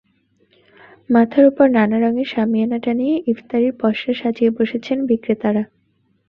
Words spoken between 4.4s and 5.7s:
বসেছেন বিক্রেতারা।